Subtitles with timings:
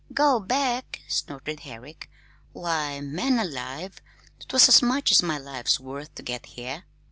[0.15, 2.09] "Go back!" snorted Herrick.
[2.53, 4.01] "Why, man alive,
[4.47, 6.85] 'twas as much as my life's worth to get here.